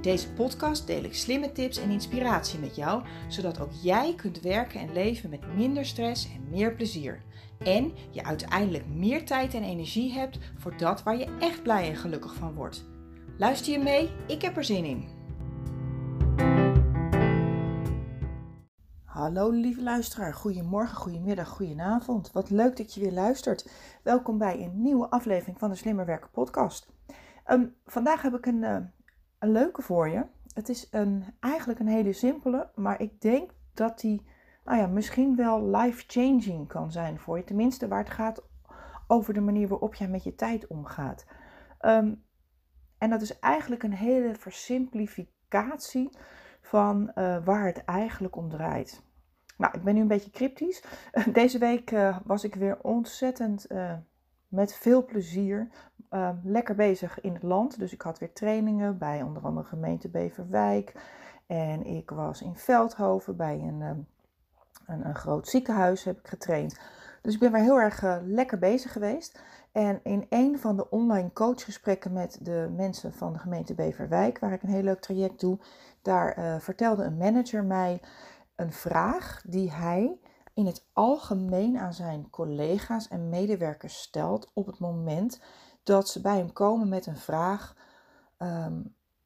[0.00, 4.40] In deze podcast deel ik slimme tips en inspiratie met jou, zodat ook jij kunt
[4.40, 7.22] werken en leven met minder stress en meer plezier.
[7.58, 11.96] En je uiteindelijk meer tijd en energie hebt voor dat waar je echt blij en
[11.96, 12.84] gelukkig van wordt.
[13.38, 14.10] Luister je mee?
[14.26, 15.08] Ik heb er zin in.
[19.04, 22.32] Hallo lieve luisteraar, goedemorgen, goedemiddag, goedenavond.
[22.32, 23.70] Wat leuk dat je weer luistert.
[24.02, 26.88] Welkom bij een nieuwe aflevering van de Slimmer Werken podcast.
[27.44, 28.76] Ehm, vandaag heb ik een, uh,
[29.40, 30.24] een leuke voor je.
[30.54, 34.26] Het is een, eigenlijk een hele simpele, maar ik denk dat die
[34.64, 37.44] nou ja, misschien wel life-changing kan zijn voor je.
[37.44, 38.42] Tenminste, waar het gaat
[39.06, 41.26] over de manier waarop jij met je tijd omgaat.
[41.80, 42.24] Um,
[42.98, 46.16] en dat is eigenlijk een hele versimplificatie
[46.60, 49.02] van uh, waar het eigenlijk om draait.
[49.56, 50.84] Nou, ik ben nu een beetje cryptisch.
[51.32, 53.92] Deze week uh, was ik weer ontzettend uh,
[54.48, 55.68] met veel plezier
[56.10, 57.78] uh, lekker bezig in het land.
[57.78, 60.94] Dus ik had weer trainingen bij onder andere gemeente Beverwijk.
[61.46, 63.80] En ik was in Veldhoven bij een,
[64.86, 66.80] een, een, groot ziekenhuis heb ik getraind.
[67.22, 69.40] Dus ik ben weer heel erg lekker bezig geweest.
[69.72, 74.52] En in een van de online coachgesprekken met de mensen van de gemeente Beverwijk, waar
[74.52, 75.58] ik een heel leuk traject doe,
[76.02, 78.00] daar vertelde een manager mij
[78.56, 80.18] een vraag die hij
[80.54, 85.40] in het algemeen aan zijn collega's en medewerkers stelt op het moment
[85.82, 87.76] dat ze bij hem komen met een vraag.
[88.36, 88.80] Ehm,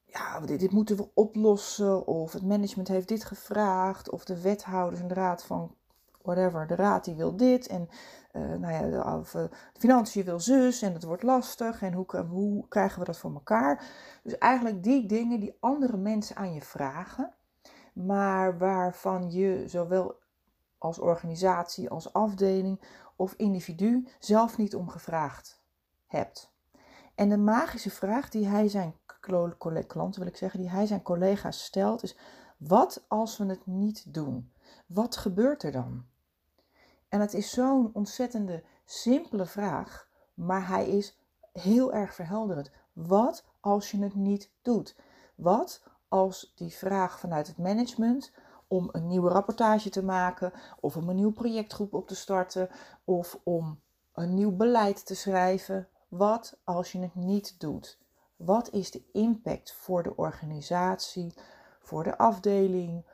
[0.05, 2.07] ja, dit, dit, moeten we oplossen.
[2.07, 4.11] Of het management heeft dit gevraagd.
[4.11, 5.75] Of de wethouders en de raad van
[6.23, 7.67] whatever, de raad die wil dit.
[7.67, 7.89] En
[8.33, 10.83] uh, nou ja, de, of, uh, de financiën wil zus.
[10.83, 11.83] En het wordt lastig.
[11.83, 13.85] En hoe, hoe krijgen we dat voor elkaar?
[14.23, 17.35] Dus eigenlijk die dingen die andere mensen aan je vragen
[17.95, 20.19] maar waarvan je zowel
[20.79, 22.81] als organisatie, als afdeling
[23.17, 25.63] of individu zelf niet om gevraagd
[26.07, 26.53] hebt.
[27.15, 28.97] En de magische vraag die hij zijn
[29.87, 32.17] klanten, wil ik zeggen, die hij zijn collega's stelt, is:
[32.57, 34.53] wat als we het niet doen?
[34.87, 36.05] Wat gebeurt er dan?
[37.09, 41.19] En het is zo'n ontzettende simpele vraag, maar hij is
[41.53, 42.71] heel erg verhelderend.
[42.93, 44.97] Wat als je het niet doet?
[45.35, 48.33] Wat als die vraag vanuit het management
[48.69, 52.69] om een nieuwe rapportage te maken of om een nieuw projectgroep op te starten
[53.05, 53.81] of om
[54.13, 55.89] een nieuw beleid te schrijven.
[56.17, 57.99] Wat als je het niet doet?
[58.37, 61.35] Wat is de impact voor de organisatie,
[61.81, 63.05] voor de afdeling,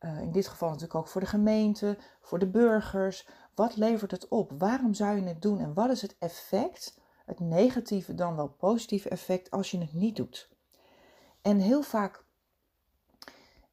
[0.00, 3.28] uh, in dit geval natuurlijk ook voor de gemeente, voor de burgers?
[3.54, 4.52] Wat levert het op?
[4.58, 9.08] Waarom zou je het doen en wat is het effect, het negatieve dan wel positieve
[9.08, 10.50] effect als je het niet doet?
[11.42, 12.24] En heel vaak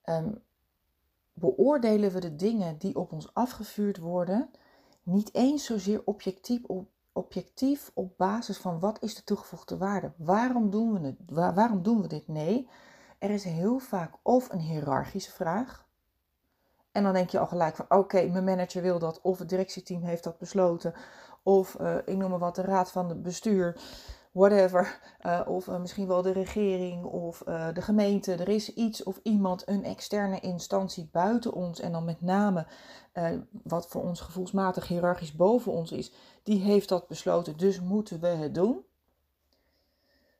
[0.06, 0.44] um,
[1.34, 4.50] beoordelen we de dingen die op ons afgevuurd worden
[5.04, 10.12] niet eens zozeer objectief op, objectief op basis van wat is de toegevoegde waarde.
[10.18, 11.56] Waarom doen we het?
[11.56, 12.28] waarom doen we dit?
[12.28, 12.70] Nee,
[13.20, 15.86] er is heel vaak of een hiërarchische vraag.
[16.92, 20.04] En dan denk je al gelijk van oké, mijn manager wil dat, of het directieteam
[20.04, 20.94] heeft dat besloten,
[21.44, 23.82] of uh, ik noem maar wat, de raad van het bestuur
[24.38, 28.34] whatever, uh, of uh, misschien wel de regering of uh, de gemeente.
[28.34, 32.68] Er is iets of iemand, een externe instantie buiten ons en dan met name
[33.64, 36.12] wat voor ons gevoelsmatig hiërarchisch boven ons is,
[36.44, 38.86] die heeft dat besloten, dus moeten we het doen.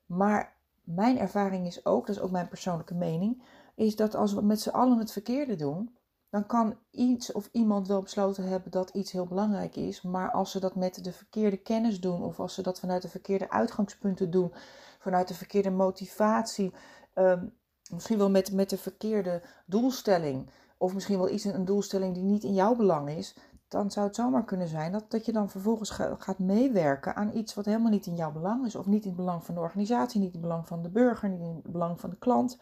[0.06, 3.42] Maar mijn ervaring is ook, dat is ook mijn persoonlijke mening,
[3.74, 5.97] is dat als we met z'n allen het verkeerde doen,
[6.30, 10.02] dan kan iets of iemand wel besloten hebben dat iets heel belangrijk is.
[10.02, 13.08] Maar als ze dat met de verkeerde kennis doen, of als ze dat vanuit de
[13.08, 14.52] verkeerde uitgangspunten doen,
[14.98, 16.74] vanuit de verkeerde motivatie,
[17.14, 17.46] ehm,
[17.90, 22.44] misschien wel met, met de verkeerde doelstelling, of misschien wel iets een doelstelling die niet
[22.44, 23.36] in jouw belang is,
[23.68, 27.54] dan zou het zomaar kunnen zijn dat, dat je dan vervolgens gaat meewerken aan iets
[27.54, 30.20] wat helemaal niet in jouw belang is, of niet in het belang van de organisatie,
[30.20, 32.58] niet in het belang van de burger, niet in het belang van de klant.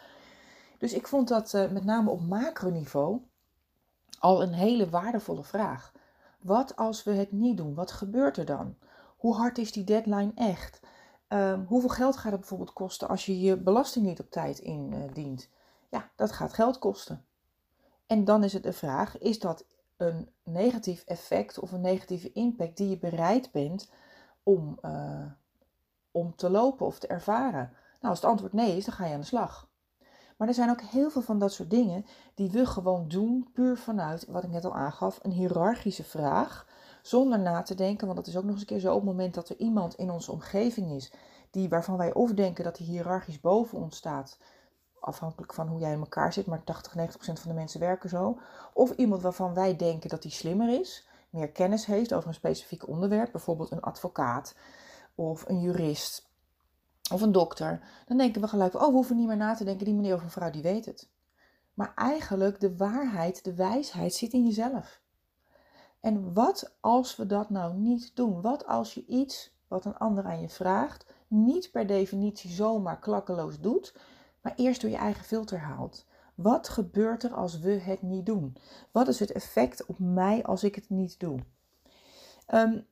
[0.78, 3.20] Dus ik vond dat uh, met name op macroniveau
[4.18, 5.92] al een hele waardevolle vraag.
[6.38, 7.74] Wat als we het niet doen?
[7.74, 8.76] Wat gebeurt er dan?
[9.16, 10.80] Hoe hard is die deadline echt?
[11.28, 15.48] Um, hoeveel geld gaat het bijvoorbeeld kosten als je je belasting niet op tijd indient?
[15.90, 17.24] Ja, dat gaat geld kosten.
[18.06, 19.64] En dan is het de vraag: is dat
[19.96, 23.90] een negatief effect of een negatieve impact die je bereid bent
[24.42, 25.26] om, uh,
[26.10, 27.72] om te lopen of te ervaren?
[28.00, 29.68] Nou, als het antwoord nee is, dan ga je aan de slag.
[30.36, 33.76] Maar er zijn ook heel veel van dat soort dingen die we gewoon doen, puur
[33.76, 36.66] vanuit, wat ik net al aangaf, een hiërarchische vraag.
[37.02, 39.10] Zonder na te denken, want dat is ook nog eens een keer zo op het
[39.10, 41.12] moment dat er iemand in onze omgeving is,
[41.50, 44.38] die, waarvan wij of denken dat hij hiërarchisch boven ons staat,
[45.00, 48.08] afhankelijk van hoe jij in elkaar zit, maar 80, 90 procent van de mensen werken
[48.08, 48.38] zo.
[48.72, 52.88] Of iemand waarvan wij denken dat hij slimmer is, meer kennis heeft over een specifiek
[52.88, 54.54] onderwerp, bijvoorbeeld een advocaat
[55.14, 56.28] of een jurist
[57.12, 57.80] of een dokter.
[58.06, 60.22] Dan denken we gelijk, oh, we hoeven niet meer na te denken, die meneer of
[60.22, 61.08] mevrouw die weet het.
[61.74, 65.00] Maar eigenlijk de waarheid, de wijsheid zit in jezelf.
[66.00, 68.40] En wat als we dat nou niet doen?
[68.40, 73.60] Wat als je iets wat een ander aan je vraagt, niet per definitie zomaar klakkeloos
[73.60, 73.94] doet,
[74.40, 76.06] maar eerst door je eigen filter haalt?
[76.34, 78.56] Wat gebeurt er als we het niet doen?
[78.92, 81.38] Wat is het effect op mij als ik het niet doe?
[82.54, 82.86] Um,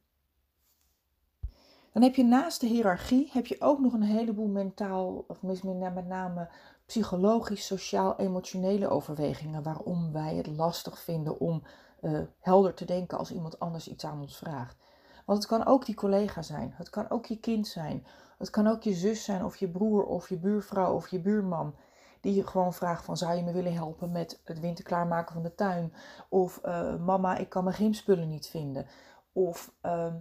[1.94, 6.06] dan heb je naast de hiërarchie heb je ook nog een heleboel mentaal, of met
[6.06, 6.49] name
[6.87, 11.62] psychologisch, sociaal, emotionele overwegingen waarom wij het lastig vinden om
[12.02, 14.76] uh, helder te denken als iemand anders iets aan ons vraagt.
[15.26, 18.06] Want het kan ook die collega zijn, het kan ook je kind zijn,
[18.38, 21.75] het kan ook je zus zijn of je broer of je buurvrouw of je buurman.
[22.20, 25.43] Die je gewoon vraagt van zou je me willen helpen met het winter klaarmaken van
[25.43, 25.93] de tuin?
[26.29, 28.87] Of uh, mama, ik kan mijn gymspullen niet vinden.
[29.32, 30.14] Of uh,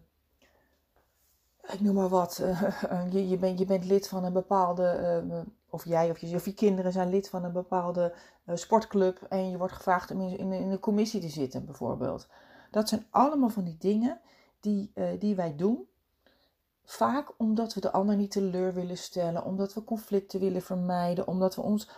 [1.71, 5.39] ik noem maar wat, uh, je, je, bent, je bent lid van een bepaalde, uh,
[5.69, 8.13] of jij of je, of je kinderen zijn lid van een bepaalde
[8.53, 12.27] sportclub en je wordt gevraagd om in, in, in een commissie te zitten, bijvoorbeeld.
[12.71, 14.19] Dat zijn allemaal van die dingen
[14.59, 15.87] die, die wij doen.
[16.83, 21.55] Vaak omdat we de ander niet teleur willen stellen, omdat we conflicten willen vermijden, omdat
[21.55, 21.89] we ons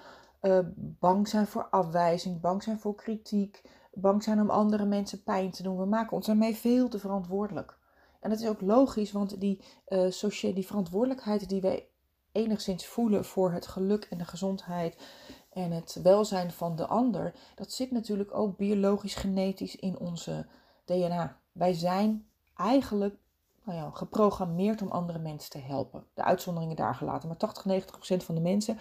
[0.75, 3.61] bang zijn voor afwijzing, bang zijn voor kritiek,
[3.93, 5.77] bang zijn om andere mensen pijn te doen.
[5.77, 7.77] We maken ons daarmee veel te verantwoordelijk.
[8.25, 11.87] En dat is ook logisch, want die, uh, die verantwoordelijkheid die wij
[12.31, 14.97] enigszins voelen voor het geluk en de gezondheid
[15.49, 20.45] en het welzijn van de ander, dat zit natuurlijk ook biologisch genetisch in onze
[20.85, 21.39] DNA.
[21.51, 23.15] Wij zijn eigenlijk
[23.63, 26.05] nou ja, geprogrammeerd om andere mensen te helpen.
[26.13, 27.27] De uitzonderingen daar gelaten.
[27.27, 28.77] Maar 80, 90 procent van de mensen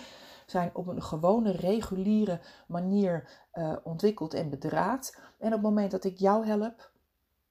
[0.47, 5.19] zijn op een gewone, reguliere manier uh, ontwikkeld en bedraad.
[5.39, 6.93] En op het moment dat ik jou help,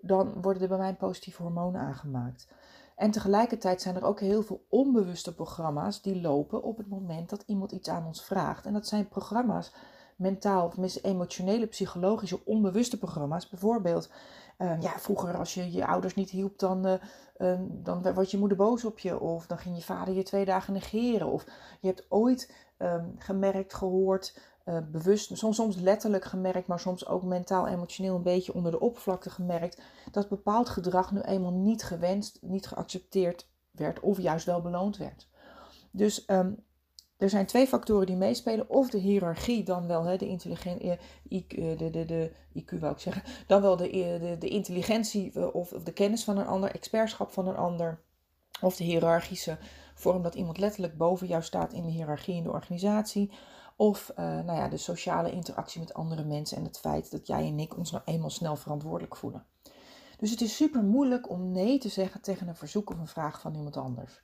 [0.05, 2.47] dan worden er bij mij positieve hormonen aangemaakt.
[2.95, 7.43] En tegelijkertijd zijn er ook heel veel onbewuste programma's die lopen op het moment dat
[7.45, 8.65] iemand iets aan ons vraagt.
[8.65, 9.73] En dat zijn programma's,
[10.15, 13.49] mentaal, of emotionele, psychologische, onbewuste programma's.
[13.49, 14.09] Bijvoorbeeld,
[14.57, 16.87] uh, ja, vroeger als je je ouders niet hielp, dan,
[17.37, 19.19] uh, dan wordt je moeder boos op je.
[19.19, 21.27] Of dan ging je vader je twee dagen negeren.
[21.27, 21.45] Of
[21.81, 27.23] je hebt ooit ehm, gemerkt, gehoord uh, bewust, soms, soms letterlijk gemerkt, maar soms ook
[27.23, 29.81] mentaal, emotioneel een beetje onder de oppervlakte gemerkt,
[30.11, 35.27] dat bepaald gedrag nu eenmaal niet gewenst, niet geaccepteerd werd of juist wel beloond werd.
[35.91, 36.63] Dus um,
[37.17, 38.69] er zijn twee factoren die meespelen.
[38.69, 40.89] Of de hiërarchie, dan wel hè, de, intelligentie,
[41.29, 45.53] eh, eh, de, de, de IQ wou ik zeggen, dan wel de, de, de intelligentie
[45.53, 47.99] of, of de kennis van een ander, expertschap van een ander.
[48.61, 49.57] Of de hiërarchische
[49.95, 53.31] vorm dat iemand letterlijk boven jou staat in de hiërarchie in de organisatie.
[53.83, 57.47] Of uh, nou ja, de sociale interactie met andere mensen en het feit dat jij
[57.47, 59.45] en ik ons nou eenmaal snel verantwoordelijk voelen.
[60.17, 63.41] Dus het is super moeilijk om nee te zeggen tegen een verzoek of een vraag
[63.41, 64.21] van iemand anders.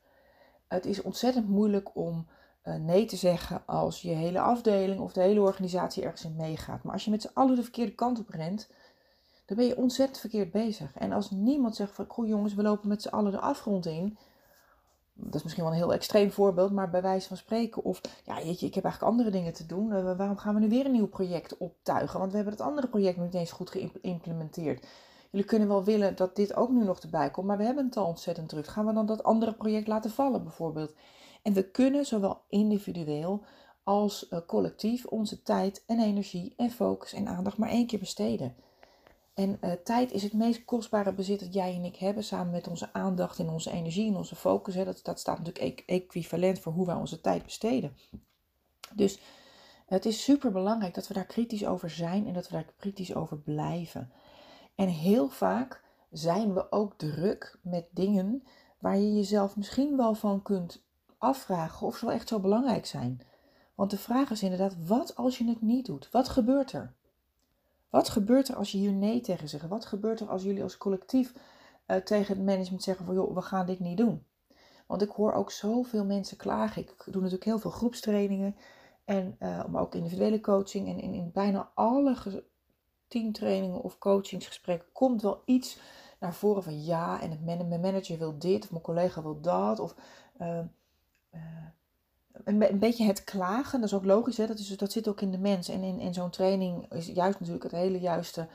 [0.68, 2.28] Het is ontzettend moeilijk om
[2.64, 6.84] uh, nee te zeggen als je hele afdeling of de hele organisatie ergens in meegaat.
[6.84, 8.70] Maar als je met z'n allen de verkeerde kant op rent,
[9.46, 10.98] dan ben je ontzettend verkeerd bezig.
[10.98, 14.18] En als niemand zegt van, goh jongens, we lopen met z'n allen de afgrond in,
[15.22, 17.84] dat is misschien wel een heel extreem voorbeeld, maar bij wijze van spreken.
[17.84, 19.92] Of ja, jeetje, ik heb eigenlijk andere dingen te doen.
[19.92, 22.20] Uh, waarom gaan we nu weer een nieuw project optuigen?
[22.20, 24.86] Want we hebben het andere project nog niet eens goed geïmplementeerd.
[25.32, 27.98] Jullie kunnen wel willen dat dit ook nu nog erbij komt, maar we hebben het
[27.98, 28.68] al ontzettend druk.
[28.68, 30.94] Gaan we dan dat andere project laten vallen, bijvoorbeeld?
[31.42, 33.44] En we kunnen zowel individueel
[33.84, 38.56] als uh, collectief onze tijd en energie en focus en aandacht maar één keer besteden.
[39.40, 42.68] En uh, tijd is het meest kostbare bezit dat jij en ik hebben, samen met
[42.68, 44.76] onze aandacht en onze energie en onze focus.
[44.76, 44.86] Hè.
[44.86, 47.98] Dat, dat staat natuurlijk e equivalent voor hoe wij onze tijd besteden.
[48.94, 49.20] Dus
[49.86, 53.16] het is super belangrijk dat we daar kritisch over zijn en dat we daar kritisch
[53.16, 54.12] over blijven.
[54.76, 58.44] En heel vaak zijn we ook druk met dingen
[58.80, 60.84] waar je jezelf misschien wel van kunt
[61.18, 63.22] afvragen of ze wel echt zo belangrijk zijn.
[63.76, 66.10] Want de vraag is inderdaad, wat als je het niet doet?
[66.12, 66.98] Wat gebeurt er?
[67.90, 69.68] Wat gebeurt er als je hier nee tegen zegt?
[69.68, 71.34] Wat gebeurt er als jullie als collectief
[71.88, 74.24] uh, tegen het management zeggen van joh, we gaan dit niet doen?
[74.88, 76.82] Want ik hoor ook zoveel mensen klagen.
[76.82, 78.56] Ik doe natuurlijk heel veel groepstrainingen,
[79.06, 80.88] en, uh, maar ook individuele coaching.
[80.88, 82.44] En in, in bijna alle
[83.08, 85.80] teamtrainingen of coachingsgesprekken komt wel iets
[86.20, 89.80] naar voren van ja, en het mijn manager wil dit, of mijn collega wil dat.
[89.80, 89.96] Of
[90.42, 90.60] uh,
[92.44, 94.48] een, beetje het klagen, dat is ook logisch, hè?
[94.48, 95.70] Dat, is, dat zit ook in de mens.
[95.70, 98.48] En in, in zo'n training is juist natuurlijk het hele juiste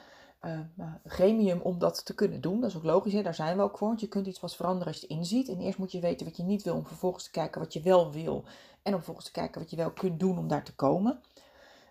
[0.44, 0.60] uh,
[1.04, 2.60] gremium om dat te kunnen doen.
[2.60, 3.22] Dat is ook logisch, hè?
[3.22, 3.88] daar zijn we ook voor.
[3.88, 5.48] Want je kunt iets pas veranderen als je het inziet.
[5.48, 7.80] En eerst moet je weten wat je niet wil, om vervolgens te kijken wat je
[7.80, 8.44] wel wil.
[8.82, 11.20] En om vervolgens te kijken wat je wel kunt doen om daar te komen.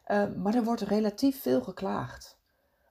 [0.07, 2.37] Uh, maar er wordt relatief veel geklaagd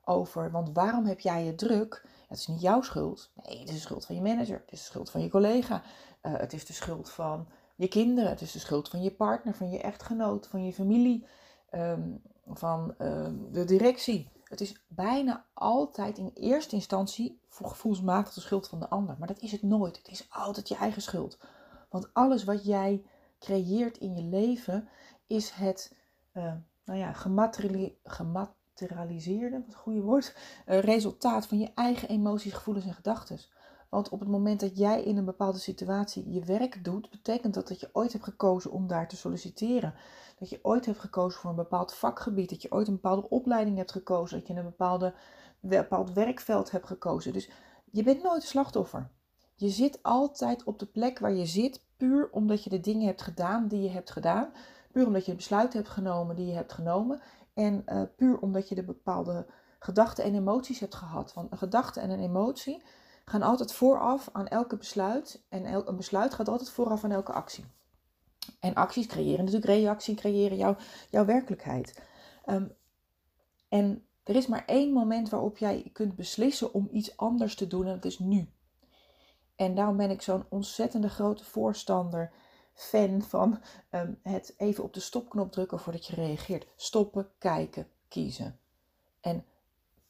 [0.05, 0.51] over.
[0.51, 2.05] Want waarom heb jij je druk?
[2.29, 3.31] Het is niet jouw schuld.
[3.35, 4.63] Nee, het is de schuld van je manager.
[4.65, 5.83] Het is de schuld van je collega.
[6.21, 7.47] Het is de schuld van
[7.83, 8.31] je kinderen.
[8.31, 11.27] Het is de schuld van je partner, van je echtgenoot, van je familie,
[11.75, 14.29] um, van um, de directie.
[14.45, 19.17] Het is bijna altijd in eerste instantie voor gevoelsmatig de schuld van de ander.
[19.19, 19.97] Maar dat is het nooit.
[19.97, 21.39] Het is altijd je eigen schuld.
[21.91, 23.03] Want alles wat jij
[23.39, 24.89] creëert in je leven
[25.27, 25.95] is het
[26.33, 26.53] uh,
[26.85, 27.13] nou ja,
[28.03, 30.37] gematerialiseerde, wat een goede woord,
[30.67, 33.39] uh, resultaat van je eigen emoties, gevoelens en gedachten.
[33.93, 37.69] Want op het moment dat jij in een bepaalde situatie je werk doet, betekent dat
[37.69, 39.95] dat je ooit hebt gekozen om daar te solliciteren.
[40.39, 42.51] Dat je ooit hebt gekozen voor een bepaald vakgebied.
[42.51, 44.39] Dat je ooit een bepaalde opleiding hebt gekozen.
[44.39, 45.15] Dat je een bepaalde,
[45.61, 47.33] bepaald werkveld hebt gekozen.
[47.33, 47.51] Dus
[47.91, 49.11] je bent nooit slachtoffer.
[49.55, 53.23] Je zit altijd op de plek waar je zit, puur omdat je de dingen hebt
[53.23, 54.53] gedaan die je hebt gedaan.
[54.93, 57.21] Puur omdat je een besluit hebt genomen die je hebt genomen.
[57.55, 59.47] En uh, puur omdat je de bepaalde
[59.79, 61.35] gedachten en emoties hebt gehad.
[61.35, 62.83] Want een gedachte en een emotie
[63.25, 65.45] gaan altijd vooraf aan elke besluit.
[65.49, 67.65] En el een besluit gaat altijd vooraf aan elke actie.
[68.61, 70.77] En acties creëren natuurlijk reactie, creëren jouw,
[71.11, 72.03] jouw werkelijkheid.
[72.47, 72.73] Um,
[73.69, 77.87] en er is maar één moment waarop jij kunt beslissen om iets anders te doen
[77.87, 78.49] en dat is nu.
[79.57, 82.33] En daarom ben ik zo'n ontzettende grote voorstander,
[82.75, 86.67] fan van um, het even op de stopknop drukken voordat je reageert.
[86.77, 88.59] Stoppen, kijken, kiezen.
[89.21, 89.45] En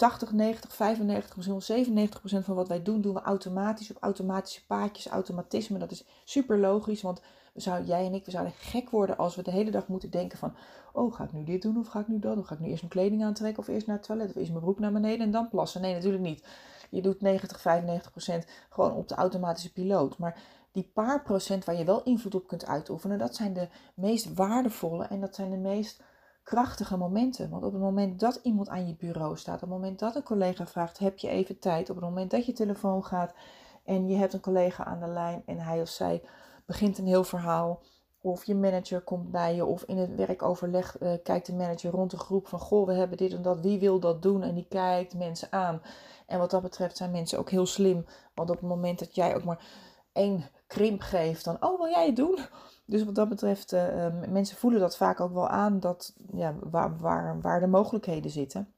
[0.02, 4.66] 80, 90, 95, misschien 97 procent van wat wij doen, doen we automatisch op automatische
[4.66, 5.78] paadjes, automatisme.
[5.78, 7.20] Dat is super logisch, want
[7.52, 10.38] we jij en ik, we zouden gek worden als we de hele dag moeten denken
[10.38, 10.54] van,
[10.92, 12.36] oh, ga ik nu dit doen of ga ik nu dat?
[12.38, 14.50] Of ga ik nu eerst mijn kleding aantrekken of eerst naar het toilet of eerst
[14.50, 15.80] mijn broek naar beneden en dan plassen?
[15.80, 16.44] Nee, natuurlijk niet.
[16.90, 20.18] Je doet 90, 95 procent gewoon op de automatische piloot.
[20.18, 20.40] Maar
[20.72, 25.04] die paar procent waar je wel invloed op kunt uitoefenen, dat zijn de meest waardevolle
[25.04, 26.02] en dat zijn de meest
[26.42, 27.50] krachtige momenten.
[27.50, 30.22] Want op het moment dat iemand aan je bureau staat, op het moment dat een
[30.22, 31.90] collega vraagt: heb je even tijd?
[31.90, 33.34] Op het moment dat je telefoon gaat
[33.84, 36.22] en je hebt een collega aan de lijn en hij of zij
[36.66, 37.80] begint een heel verhaal.
[38.20, 42.10] Of je manager komt bij je, of in het werkoverleg uh, kijkt de manager rond
[42.10, 44.42] de groep van: Goh, we hebben dit en dat, wie wil dat doen?
[44.42, 45.82] En die kijkt mensen aan.
[46.26, 48.04] En wat dat betreft zijn mensen ook heel slim.
[48.34, 49.64] Want op het moment dat jij ook maar
[50.12, 52.38] één krimp geeft, dan: Oh, wil jij het doen?
[52.84, 56.98] Dus wat dat betreft, uh, mensen voelen dat vaak ook wel aan, dat, ja, waar,
[56.98, 58.72] waar, waar de mogelijkheden zitten.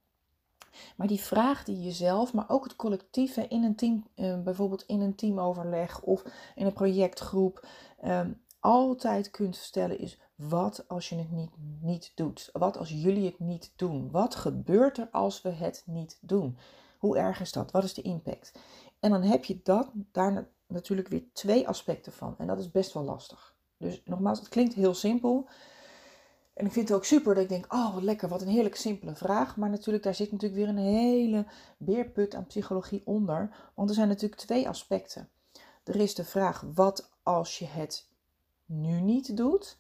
[0.97, 5.01] Maar die vraag die jezelf, maar ook het collectief in een team, uh, bijvoorbeeld in
[5.01, 7.67] een teamoverleg of in een projectgroep,
[8.05, 12.51] um, altijd kunt stellen is: wat als je het niet, niet doet?
[12.53, 14.11] Wat als jullie het niet doen?
[14.11, 16.59] Wat gebeurt er als we het niet doen?
[16.99, 17.71] Hoe erg is dat?
[17.71, 18.53] Wat is de impact?
[19.01, 22.35] En dan heb je dat, daar natuurlijk weer twee aspecten van.
[22.39, 23.54] En dat is best wel lastig.
[23.85, 25.49] Dus nogmaals, het klinkt heel simpel.
[26.55, 28.77] En ik vind het ook super dat ik denk, oh wat lekker, wat een heerlijk
[28.77, 29.57] simpele vraag.
[29.57, 33.71] Maar natuurlijk, daar zit natuurlijk weer een hele beerput aan psychologie onder.
[33.75, 35.29] Want er zijn natuurlijk twee aspecten.
[35.85, 38.09] Er is de vraag, wat als je het
[38.67, 39.79] nu niet doet?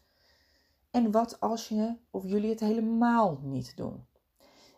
[0.91, 4.07] En wat als je of jullie het helemaal niet doen?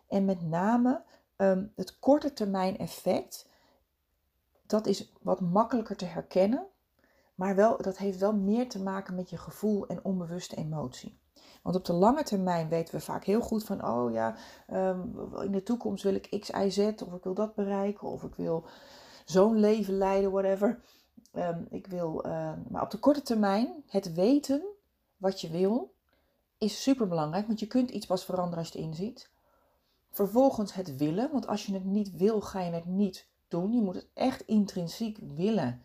[0.07, 1.03] En met name
[1.37, 3.47] um, het korte termijn effect,
[4.65, 6.67] dat is wat makkelijker te herkennen.
[7.37, 11.19] Maar wel, dat heeft wel meer te maken met je gevoel en onbewuste emotie.
[11.61, 14.35] Want op de lange termijn weten we vaak heel goed van, oh ja,
[14.67, 14.99] ehm,
[15.41, 18.35] in de toekomst wil ik X, Y, Z, of ik wil dat bereiken, of ik
[18.35, 18.65] wil
[19.25, 20.79] zo'n leven leiden, whatever.
[21.33, 24.63] Um, ik wil, ehm, maar op de korte termijn, het weten
[25.17, 25.93] wat je wil,
[26.57, 29.29] is super belangrijk, want je kunt iets pas veranderen als je het inziet.
[30.11, 33.73] Vervolgens het willen, want als je het niet wil, ga je het niet doen.
[33.73, 35.81] Je moet het echt intrinsiek willen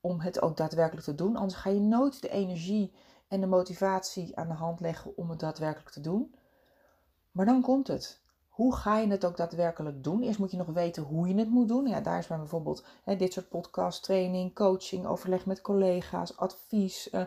[0.00, 1.36] om het ook daadwerkelijk te doen.
[1.36, 2.92] Anders ga je nooit de energie
[3.28, 6.34] en de motivatie aan de hand leggen om het daadwerkelijk te doen.
[7.30, 8.20] Maar dan komt het.
[8.48, 10.22] Hoe ga je het ook daadwerkelijk doen?
[10.22, 11.86] Eerst moet je nog weten hoe je het moet doen.
[11.86, 17.12] Ja, daar is bij bijvoorbeeld hè, dit soort podcast, training, coaching, overleg met collega's, advies.
[17.12, 17.22] Uh,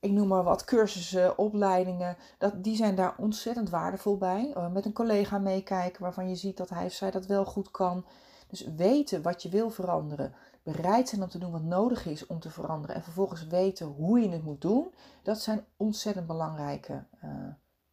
[0.00, 2.16] ik noem maar wat cursussen, opleidingen.
[2.38, 4.52] Dat, die zijn daar ontzettend waardevol bij.
[4.56, 7.70] Uh, met een collega meekijken waarvan je ziet dat hij of zij dat wel goed
[7.70, 8.04] kan.
[8.48, 12.40] Dus weten wat je wil veranderen bereid zijn om te doen wat nodig is om
[12.40, 17.30] te veranderen en vervolgens weten hoe je het moet doen, dat zijn ontzettend belangrijke uh,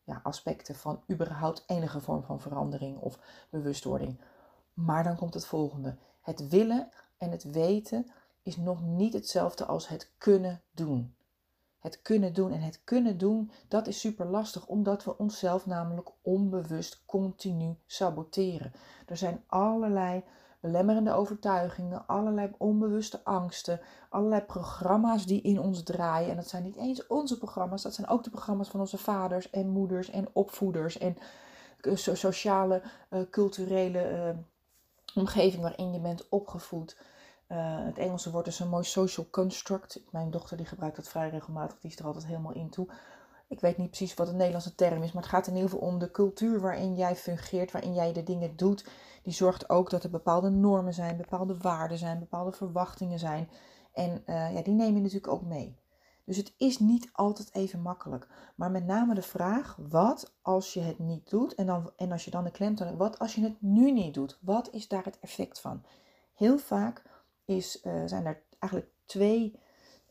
[0.03, 4.19] ja, aspecten van überhaupt enige vorm van verandering of bewustwording.
[4.73, 5.95] Maar dan komt het volgende.
[6.21, 8.11] Het willen en het weten
[8.43, 11.15] is nog niet hetzelfde als het kunnen doen.
[11.79, 12.51] Het kunnen doen.
[12.51, 18.73] En het kunnen doen, dat is super lastig, omdat we onszelf namelijk onbewust continu saboteren.
[19.05, 20.23] Er zijn allerlei
[20.59, 26.29] belemmerende overtuigingen, allerlei onbewuste angsten, allerlei programma's die in ons draaien.
[26.29, 29.49] En dat zijn niet eens onze programma's, dat zijn ook de programma's van onze vaders
[29.49, 31.17] en moeders en opvoeders en
[31.81, 34.37] eh, sociale, uh, culturele uh,
[35.15, 36.97] omgeving waarin je bent opgevoed.
[37.47, 40.01] het Engelse woord is een mooi social construct.
[40.11, 42.87] Mijn dochter die gebruikt dat vrij regelmatig, die is er altijd helemaal in toe.
[43.49, 45.87] Ik weet niet precies wat de Nederlandse term is, maar het gaat in ieder geval
[45.87, 48.87] om de cultuur waarin jij fungeert, waarin jij de dingen doet.
[49.23, 53.49] Die zorgt ook dat er bepaalde normen zijn, bepaalde waarden zijn, bepaalde verwachtingen zijn.
[53.93, 55.77] En uh, ja, die neem je natuurlijk ook mee.
[56.25, 58.27] Dus het is niet altijd even makkelijk.
[58.55, 61.55] Maar met name de vraag, wat als je het niet doet?
[61.55, 64.37] En, dan, en als je dan de klemtoon, wat als je het nu niet doet?
[64.41, 65.85] Wat is daar het effect van?
[66.33, 67.03] Heel vaak
[67.45, 69.59] is, uh, zijn er eigenlijk twee,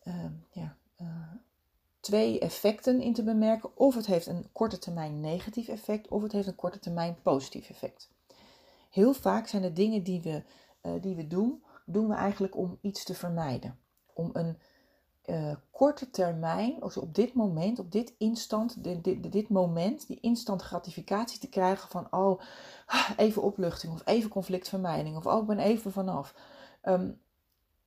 [0.04, 0.14] uh,
[0.50, 0.76] ja,
[2.00, 3.76] twee effecten in te bemerken.
[3.76, 7.70] Of het heeft een korte termijn negatief effect, of het heeft een korte termijn positief
[7.70, 8.10] effect.
[8.90, 10.42] Heel vaak zijn de dingen die we,
[10.82, 13.78] uh, die we doen, doen we eigenlijk om iets te vermijden.
[14.12, 14.58] Om een
[15.26, 20.20] uh, korte termijn, also op dit moment, op dit instant, dit, dit, dit, moment, die
[20.20, 22.40] instant gratificatie te krijgen van, oh,
[23.16, 26.34] even opluchting of even conflictvermijding of oh, ik ben even vanaf.
[26.82, 27.20] Um,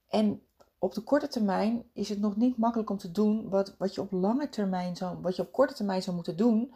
[0.08, 0.42] en
[0.84, 4.02] op de korte termijn is het nog niet makkelijk om te doen wat, wat je
[4.02, 6.74] op lange termijn zou, wat je op korte termijn zou moeten doen,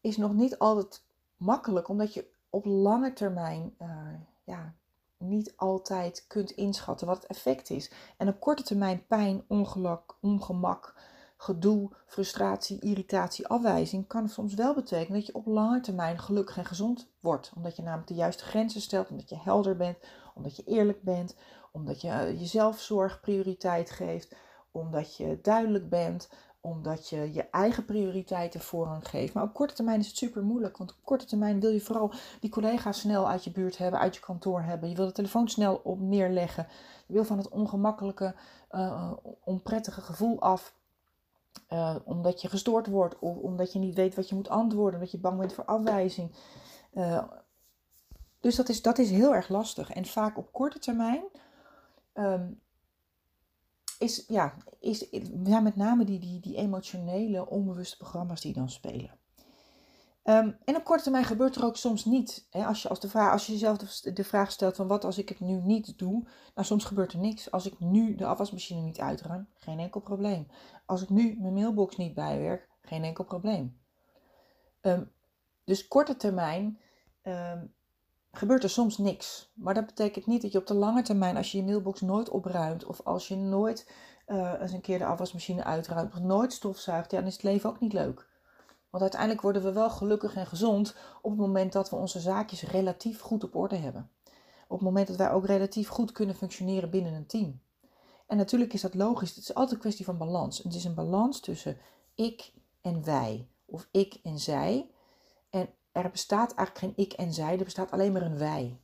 [0.00, 1.02] is nog niet altijd
[1.36, 3.88] makkelijk, omdat je op lange termijn uh,
[4.44, 4.74] ja,
[5.16, 7.92] niet altijd kunt inschatten wat het effect is.
[8.16, 10.94] En op korte termijn pijn, ongeluk, ongemak,
[11.36, 16.64] gedoe, frustratie, irritatie, afwijzing kan soms wel betekenen dat je op lange termijn gelukkig en
[16.64, 17.52] gezond wordt.
[17.56, 19.98] Omdat je namelijk de juiste grenzen stelt, omdat je helder bent,
[20.34, 21.34] omdat je eerlijk bent,
[21.78, 24.34] omdat je uh, jezelf zorg prioriteit geeft,
[24.70, 26.28] omdat je duidelijk bent,
[26.60, 29.34] omdat je je eigen prioriteiten voorrang geeft.
[29.34, 30.76] Maar op korte termijn is het super moeilijk.
[30.76, 34.14] Want op korte termijn wil je vooral die collega's snel uit je buurt hebben, uit
[34.14, 34.88] je kantoor hebben.
[34.88, 36.66] Je wil de telefoon snel op neerleggen.
[37.06, 38.34] Je wil van het ongemakkelijke,
[38.70, 39.12] uh,
[39.44, 40.76] onprettige gevoel af.
[41.70, 45.10] Uh, omdat je gestoord wordt of omdat je niet weet wat je moet antwoorden, omdat
[45.10, 46.34] je bang bent voor afwijzing.
[48.40, 49.92] Dus dat is, dat is heel erg lastig.
[49.92, 51.22] En vaak op korte termijn
[52.18, 52.60] um,
[53.98, 55.08] is, ja, is
[55.44, 59.18] ja, met name die, die, die emotionele, onbewuste programma's die dan spelen.
[60.24, 62.46] Um, en op korte termijn gebeurt er ook soms niet.
[62.50, 62.66] Hè?
[62.66, 65.28] Als, je, als, de vraag, als je jezelf de, vraag stelt van wat als ik
[65.28, 67.50] het nu niet doe, nou soms gebeurt er niks.
[67.50, 70.46] Als ik nu de afwasmachine niet uitruim, geen enkel probleem.
[70.86, 73.80] Als ik nu mijn mailbox niet bijwerk, geen enkel probleem.
[74.80, 75.12] Um,
[75.64, 76.80] dus korte termijn
[78.32, 79.52] gebeurt er soms niks.
[79.54, 82.28] Maar dat betekent niet dat je op de lange termijn, als je je mailbox nooit
[82.28, 83.90] opruimt, of als je nooit
[84.26, 87.80] uh, eens een keer de afwasmachine uitruimt, of nooit stofzuigt, dan is het leven ook
[87.80, 88.26] niet leuk.
[88.90, 92.62] Want uiteindelijk worden we wel gelukkig en gezond op het moment dat we onze zaakjes
[92.62, 94.10] relatief goed op orde hebben.
[94.68, 97.60] Op het moment dat wij ook relatief goed kunnen functioneren binnen een team.
[98.26, 99.28] En natuurlijk is dat logisch.
[99.28, 100.62] Het is altijd een kwestie van balans.
[100.62, 101.78] Het is een balans tussen
[102.14, 103.48] ik en wij.
[103.64, 104.90] Of ik en zij.
[106.02, 108.80] Er bestaat eigenlijk geen ik en zij, er bestaat alleen maar een wij.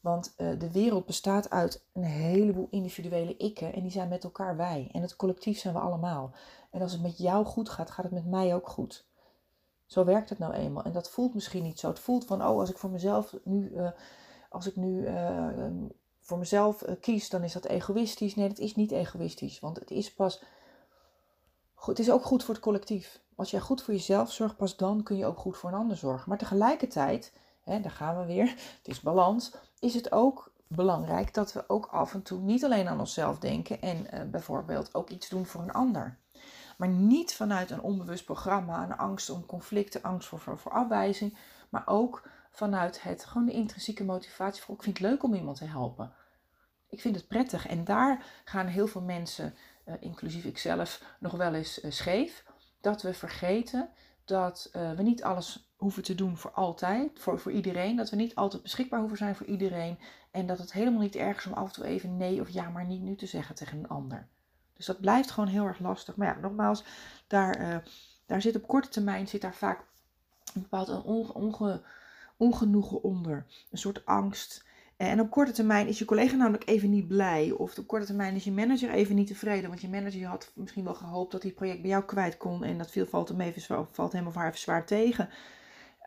[0.00, 4.56] Want uh, de wereld bestaat uit een heleboel individuele ikken en die zijn met elkaar
[4.56, 4.88] wij.
[4.92, 6.32] En het collectief zijn we allemaal.
[6.70, 9.06] En als het met jou goed gaat, gaat het met mij ook goed.
[9.86, 10.84] Zo werkt het nou eenmaal.
[10.84, 11.88] En dat voelt misschien niet zo.
[11.88, 13.90] Het voelt van, oh, als ik voor mezelf nu, uh,
[14.48, 15.48] als ik nu uh,
[16.20, 18.34] voor mezelf kies, dan is dat egoïstisch.
[18.34, 19.60] Nee, dat is niet egoïstisch.
[19.60, 20.42] Want het is pas,
[21.76, 23.21] het is ook goed voor het collectief.
[23.36, 25.96] Als jij goed voor jezelf zorgt, pas dan kun je ook goed voor een ander
[25.96, 26.28] zorgen.
[26.28, 31.52] Maar tegelijkertijd, hè, daar gaan we weer, het is balans, is het ook belangrijk dat
[31.52, 35.28] we ook af en toe niet alleen aan onszelf denken en uh, bijvoorbeeld ook iets
[35.28, 36.18] doen voor een ander.
[36.76, 41.36] Maar niet vanuit een onbewust programma, een angst om conflicten, angst voor, afwijzing,
[41.68, 45.56] maar ook vanuit het, gewoon de intrinsieke motivatie voor ik vind het leuk om iemand
[45.56, 46.12] te helpen.
[46.88, 49.54] Ik vind het prettig en daar gaan heel veel mensen,
[49.86, 52.44] uh, inclusief ikzelf, nog wel eens uh, scheef
[52.82, 53.88] dat we vergeten
[54.24, 57.96] dat uh, we niet alles hoeven te doen voor altijd, voor, voor iedereen.
[57.96, 59.98] Dat we niet altijd beschikbaar hoeven zijn voor iedereen.
[60.30, 62.68] En dat het helemaal niet erg is om af en toe even nee of ja,
[62.68, 64.26] maar niet nu te zeggen tegen een ander.
[64.76, 66.16] Dus dat blijft gewoon heel erg lastig.
[66.16, 66.84] Maar ja, nogmaals,
[67.26, 67.76] daar, uh,
[68.26, 69.84] daar zit op korte termijn zit daar vaak
[70.54, 71.02] een bepaald
[71.34, 71.82] onge,
[72.36, 73.46] ongenoegen onder.
[73.70, 74.64] Een soort angst.
[75.08, 77.50] En op korte termijn is je collega namelijk even niet blij.
[77.50, 79.68] Of op korte termijn is je manager even niet tevreden.
[79.68, 82.64] Want je manager had misschien wel gehoopt dat hij het project bij jou kwijt kon.
[82.64, 85.28] En dat viel, valt hem, even, valt hem of haar even zwaar tegen.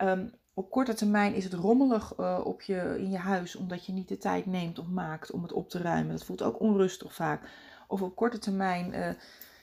[0.01, 3.55] Um, op korte termijn is het rommelig uh, op je, in je huis.
[3.55, 6.11] Omdat je niet de tijd neemt of maakt om het op te ruimen.
[6.11, 7.49] Dat voelt ook onrustig vaak.
[7.87, 8.99] Of op korte termijn uh,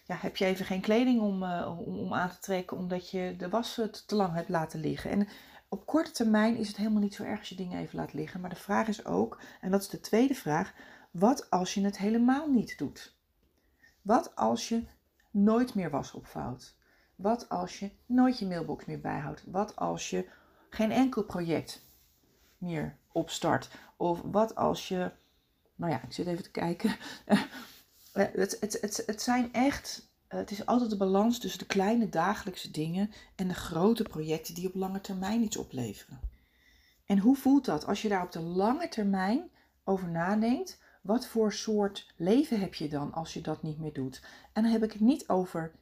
[0.05, 3.35] ja, heb je even geen kleding om, uh, om, om, aan te trekken omdat je
[3.39, 5.11] de was te lang hebt laten liggen.
[5.11, 5.29] En
[5.73, 8.41] op korte termijn is het helemaal niet zo erg als je dingen even laat liggen.
[8.41, 10.73] Maar de vraag is ook, en dat is de tweede vraag,
[11.11, 13.17] wat als je het helemaal niet doet?
[14.03, 14.85] Wat als je
[15.31, 16.77] nooit meer was opvouwt?
[17.17, 19.45] Wat als je nooit je mailbox meer bijhoudt?
[19.47, 20.29] Wat als je
[20.71, 21.83] geen enkel project
[22.59, 23.71] meer opstart?
[23.97, 25.13] Of wat als je,
[25.75, 26.97] nou ja, ik zit even te kijken.
[28.13, 32.71] het, het, het, het zijn echt, het is altijd de balans tussen de kleine dagelijkse
[32.71, 36.21] dingen en de grote projecten die op lange termijn iets opleveren.
[37.07, 39.51] En hoe voelt dat als je daar op de lange termijn
[39.85, 40.81] over nadenkt?
[41.03, 44.23] Wat voor soort leven heb je dan als je dat niet meer doet?
[44.53, 45.73] En dan heb ik het niet over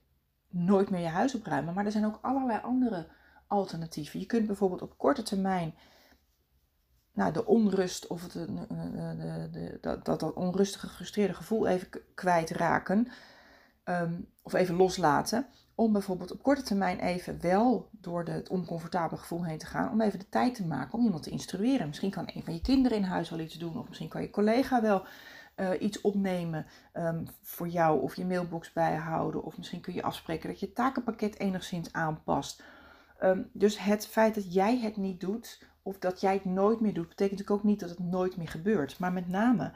[0.48, 3.08] nooit meer je huis opruimen, maar er zijn ook allerlei andere
[3.46, 4.20] alternatieven.
[4.20, 5.74] Je kunt bijvoorbeeld op korte termijn
[7.12, 8.46] nou, de onrust of het, de,
[9.16, 13.08] de, de, dat, dat, dat onrustige, gefrustreerde gevoel even kwijtraken.
[13.84, 15.46] Um, of even loslaten.
[15.74, 19.90] Om bijvoorbeeld op korte termijn even wel door het oncomfortabele gevoel heen te gaan.
[19.90, 21.86] Om even de tijd te maken om iemand te instrueren.
[21.86, 23.78] Misschien kan een van je kinderen in huis wel iets doen.
[23.78, 25.04] Of misschien kan je collega wel
[25.56, 28.02] uh, iets opnemen um, voor jou.
[28.02, 29.42] Of je mailbox bijhouden.
[29.42, 32.62] Of misschien kun je afspreken dat je takenpakket enigszins aanpast.
[33.22, 35.66] Um, dus het feit dat jij het niet doet.
[35.82, 37.08] Of dat jij het nooit meer doet.
[37.08, 38.98] Betekent natuurlijk ook niet dat het nooit meer gebeurt.
[38.98, 39.72] Maar met name...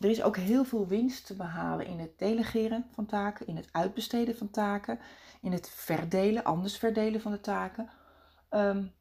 [0.00, 3.68] er is ook heel veel winst te behalen in het delegeren van taken, in het
[3.72, 4.98] uitbesteden van taken,
[5.40, 7.88] in het verdelen, anders verdelen van de taken.
[8.50, 8.94] Um,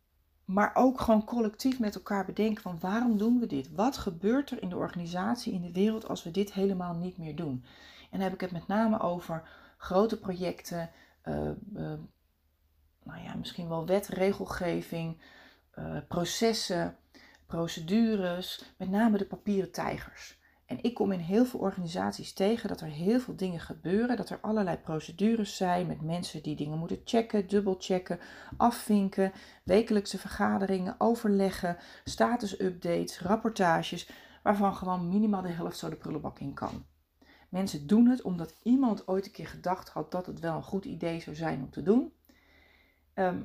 [0.46, 3.72] maar ook gewoon collectief met elkaar bedenken van waarom doen we dit?
[3.72, 7.36] Wat gebeurt er in de organisatie, in de wereld als we dit helemaal niet meer
[7.36, 7.66] doen?
[8.02, 10.90] En dan heb ik het met name over grote projecten,
[11.24, 11.36] uh,
[11.74, 11.94] uh,
[13.04, 15.22] nou ja, misschien wel wet, regelgeving,
[15.80, 16.98] uh, processen,
[17.46, 20.40] procedures, met name de papieren tijgers.
[20.66, 24.30] En ik kom in heel veel organisaties tegen dat er heel veel dingen gebeuren, dat
[24.30, 28.20] er allerlei procedures zijn met mensen die dingen moeten checken, dubbelchecken,
[28.58, 29.32] afvinken,
[29.64, 34.10] wekelijkse vergaderingen, overleggen, status-updates, rapportages,
[34.44, 36.86] waarvan gewoon minimaal de helft zo de prullenbak in kan.
[37.50, 40.86] Mensen doen het omdat iemand ooit een keer gedacht had dat het wel een goed
[40.86, 42.14] idee zou zijn om te doen.
[43.14, 43.42] Ehm,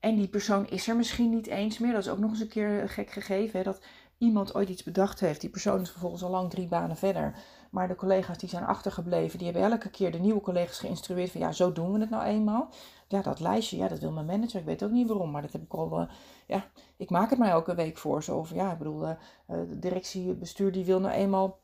[0.00, 1.92] en die persoon is er misschien niet eens meer.
[1.92, 3.58] Dat is ook nog eens een keer gek gegeven.
[3.58, 3.64] Hè?
[3.64, 3.82] Dat
[4.20, 5.40] iemand ooit iets bedacht heeft.
[5.40, 7.34] Die persoon is vervolgens al lang drie banen verder.
[7.70, 11.40] Maar de collega's die zijn achtergebleven, die hebben elke keer de nieuwe collega's geïnstrueerd van
[11.40, 12.68] ja, zo doen we het nou eenmaal.
[13.08, 14.60] Ja, dat lijstje, ja, dat wil mijn manager.
[14.60, 16.08] Ik weet ook niet waarom, maar dat heb ik al, uh,
[16.46, 16.64] ja,
[16.96, 18.22] ik maak het mij elke week voor.
[18.22, 19.14] Zo over, ja, ik bedoel, uh,
[19.46, 21.58] de directiebestuur die wil nou eenmaal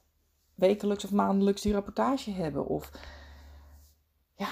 [0.55, 2.67] wekelijks of maandelijks die rapportage hebben.
[2.67, 2.91] Of
[4.35, 4.49] ja,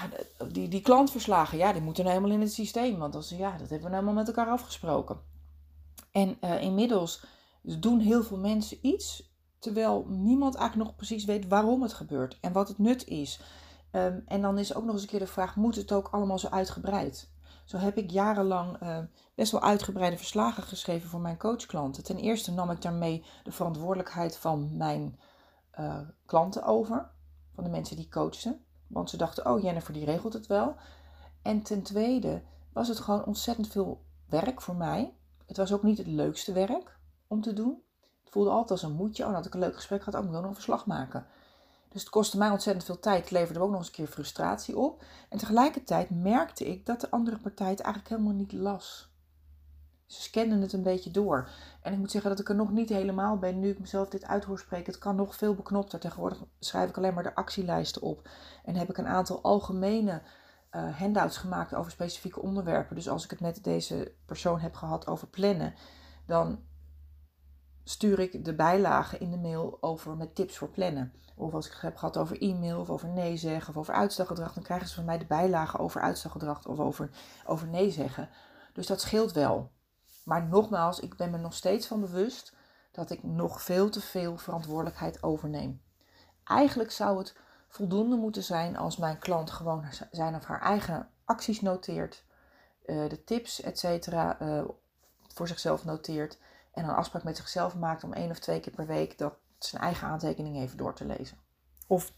[0.51, 2.97] die, die klantverslagen, ja, die moeten nou helemaal in het systeem.
[2.97, 5.19] Want als, ja, dat hebben we nou helemaal met elkaar afgesproken.
[6.11, 7.25] En inmiddels
[7.65, 12.37] dus doen heel veel mensen iets, terwijl niemand eigenlijk nog precies weet waarom het gebeurt
[12.41, 13.39] en wat het nut is.
[13.91, 16.39] Um, en dan is ook nog eens een keer de vraag: moet het ook allemaal
[16.39, 17.29] zo uitgebreid?
[17.65, 18.97] Zo heb ik jarenlang uh,
[19.35, 22.03] best wel uitgebreide verslagen geschreven voor mijn coachklanten.
[22.03, 25.19] Ten eerste nam ik daarmee de verantwoordelijkheid van mijn
[25.79, 27.09] uh, klanten over,
[27.55, 28.59] van de mensen die coachten.
[28.87, 30.75] Want ze dachten: oh, Jennifer die regelt het wel.
[31.41, 32.41] En ten tweede
[32.73, 35.13] was het gewoon ontzettend veel werk voor mij.
[35.45, 36.94] Het was ook niet het leukste werk
[37.27, 37.81] om te doen.
[38.23, 39.23] Het voelde altijd als een moedje.
[39.23, 40.19] Oh, dan had ik een leuk gesprek gehad.
[40.19, 41.25] Oh, ik moet nog een verslag maken.
[41.89, 43.31] Dus het kostte mij ontzettend veel tijd.
[43.31, 45.03] Leverde ook nog eens een keer frustratie op.
[45.29, 49.13] En tegelijkertijd merkte ik dat de andere partij het eigenlijk helemaal niet las.
[50.05, 51.49] Ze scanden het een beetje door.
[51.81, 54.25] En ik moet zeggen dat ik er nog niet helemaal ben nu ik mezelf dit
[54.25, 54.91] uithoor spreken.
[54.91, 55.99] Het kan nog veel beknopter.
[55.99, 58.29] Tegenwoordig schrijf ik alleen maar de actielijsten op.
[58.63, 60.21] En heb ik een aantal algemene
[60.71, 62.95] uh, handouts gemaakt over specifieke onderwerpen.
[62.95, 65.73] Dus als ik het met deze persoon heb gehad over plannen,
[66.25, 66.59] dan
[67.87, 71.13] stuur ik de bijlagen in de mail over met tips voor plannen.
[71.35, 74.53] Of als ik het heb gehad over e-mail of over nee zeggen of over uitstelgedrag,
[74.53, 77.09] dan krijgen ze van mij de bijlagen over uitstelgedrag of over,
[77.45, 78.29] over nee zeggen.
[78.73, 79.71] Dus dat scheelt wel.
[80.23, 82.55] Maar nogmaals, ik ben me nog steeds van bewust
[82.91, 85.81] dat ik nog veel te veel verantwoordelijkheid overneem.
[86.43, 87.35] Eigenlijk zou het
[87.67, 92.23] voldoende moeten zijn als mijn klant gewoon zijn of haar eigen acties noteert,
[92.85, 94.63] eh, de tips, et cetera, eh,
[95.33, 96.37] voor zichzelf noteert
[96.75, 99.81] en een afspraak met zichzelf maakt om één of twee keer per week dat zijn
[99.81, 101.37] eigen aantekeningen even door te lezen.
[101.87, 102.13] Of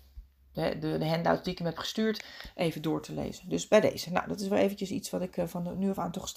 [0.51, 3.49] de, de, de handout die ik hem heb gestuurd even door te lezen.
[3.49, 4.11] Dus bij deze.
[4.11, 6.27] Nou, dat is wel eventjes iets wat ik eh, van nu af aan toch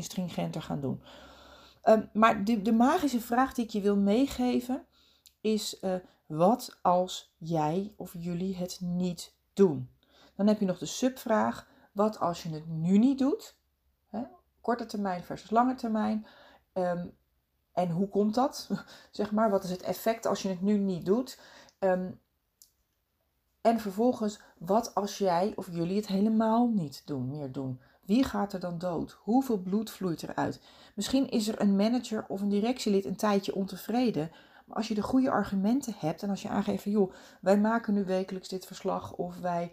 [0.00, 1.02] stringenter ga doen.
[1.84, 4.86] Um, maar de, de magische vraag die ik je wil meegeven
[5.40, 5.94] is: uh,
[6.26, 9.90] wat als jij of jullie het niet doen?
[10.34, 13.56] Dan heb je nog de subvraag: wat als je het nu niet doet?
[14.06, 14.22] Hè?
[14.60, 16.26] Korte termijn versus lange termijn.
[16.72, 17.16] Um,
[17.76, 18.68] en hoe komt dat?
[19.10, 21.38] zeg maar, wat is het effect als je het nu niet doet?
[21.78, 22.20] Um,
[23.60, 27.80] En vervolgens, wat als jij of jullie het helemaal niet doen, meer doen?
[28.04, 29.18] Wie gaat er dan dood?
[29.20, 30.60] Hoeveel bloed vloeit eruit?
[30.94, 34.30] Misschien is er een manager of een directielid een tijdje ontevreden.
[34.64, 37.94] Maar als je de goede argumenten hebt en als je aangeeft van joh, wij maken
[37.94, 39.72] nu wekelijks dit verslag of wij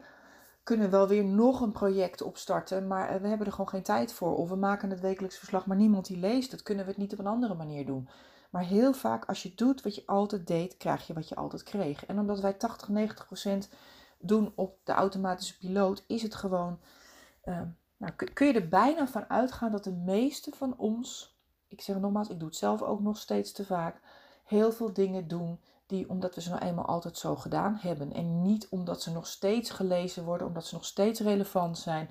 [0.64, 4.14] kunnen wel weer nog een project opstarten, maar eh, we hebben er gewoon geen tijd
[4.14, 4.36] voor.
[4.36, 6.64] Of we maken het wekelijks verslag, maar niemand die leest het.
[6.64, 8.10] Kunnen we het niet op een andere manier doen?
[8.50, 11.64] Maar heel vaak, als je doet wat je altijd deed, krijg je wat je altijd
[11.64, 12.06] kreeg.
[12.06, 13.70] En omdat wij 80, 90 procent
[14.20, 16.80] doen op de automatische piloot, is het gewoon.
[17.46, 17.62] Uh,
[17.98, 22.30] nou, kun je er bijna van uitgaan dat de meeste van ons, ik zeg nogmaals,
[22.30, 24.02] ik doe het zelf ook nog steeds te vaak,
[24.44, 28.14] heel veel dingen doen die omdat we ze nou eenmaal altijd zo gedaan hebben.
[28.14, 32.10] En niet omdat ze nog steeds gelezen worden, omdat ze nog steeds relevant zijn,